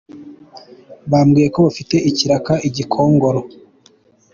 Bambwiye 1.11 1.47
ko 1.53 1.59
bafite 1.67 1.95
ikiraka 2.09 2.53
i 2.67 2.69
Gikongoro. 2.75 3.41